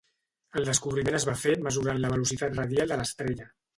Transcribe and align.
El 0.61 0.65
descobriment 0.69 1.17
es 1.19 1.27
va 1.31 1.35
fer 1.41 1.53
mesurant 1.67 1.99
la 2.07 2.13
velocitat 2.17 2.59
radial 2.61 2.95
de 2.95 2.99
l'estrella. 3.03 3.47